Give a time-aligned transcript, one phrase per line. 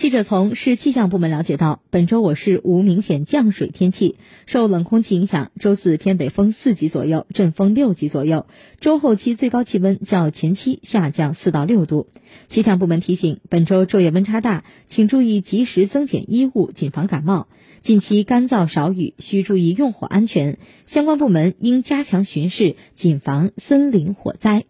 [0.00, 4.16] 记者从市气象部门了解到，本周我市无明显降水天气。
[4.46, 8.46] 受冷空气影响，周四偏北风四级左右，阵风六级左右。
[8.80, 12.08] 周后期最高气温较前期下降四到六度。
[12.48, 17.46] 气象部门提醒，本周昼夜温差大，请注意及时增减衣物，谨防感冒。
[17.80, 20.56] 近期干燥少雨，需注意用火安全。
[20.86, 24.64] 相关部门应加强巡视，谨防森林火灾。